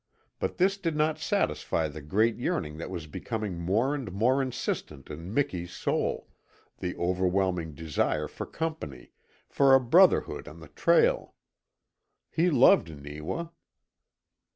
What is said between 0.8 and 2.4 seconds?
not satisfy the great